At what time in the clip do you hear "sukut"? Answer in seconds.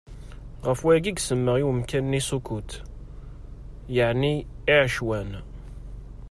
2.27-2.71